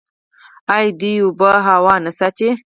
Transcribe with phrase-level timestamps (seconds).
[0.73, 2.49] آیا دوی اوبه او هوا نه ساتي؟